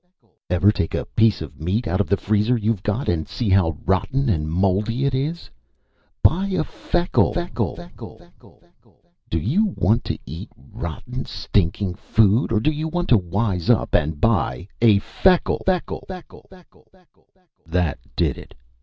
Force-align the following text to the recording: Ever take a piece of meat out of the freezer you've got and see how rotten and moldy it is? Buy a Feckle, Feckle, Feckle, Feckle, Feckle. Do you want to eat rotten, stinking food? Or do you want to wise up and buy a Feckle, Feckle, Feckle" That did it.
Ever 0.49 0.71
take 0.71 0.95
a 0.95 1.05
piece 1.05 1.43
of 1.43 1.59
meat 1.61 1.87
out 1.87 2.01
of 2.01 2.09
the 2.09 2.17
freezer 2.17 2.57
you've 2.57 2.81
got 2.81 3.07
and 3.07 3.27
see 3.27 3.49
how 3.49 3.77
rotten 3.85 4.29
and 4.29 4.49
moldy 4.49 5.05
it 5.05 5.13
is? 5.13 5.51
Buy 6.23 6.47
a 6.47 6.63
Feckle, 6.63 7.35
Feckle, 7.35 7.75
Feckle, 7.75 8.17
Feckle, 8.17 8.57
Feckle. 8.63 9.03
Do 9.29 9.37
you 9.37 9.75
want 9.77 10.03
to 10.05 10.17
eat 10.25 10.49
rotten, 10.57 11.25
stinking 11.25 11.93
food? 11.93 12.51
Or 12.51 12.59
do 12.59 12.71
you 12.71 12.87
want 12.87 13.09
to 13.09 13.17
wise 13.19 13.69
up 13.69 13.93
and 13.93 14.19
buy 14.19 14.67
a 14.81 14.97
Feckle, 14.97 15.61
Feckle, 15.67 16.03
Feckle" 16.09 16.47
That 17.67 17.99
did 18.15 18.39
it. 18.39 18.55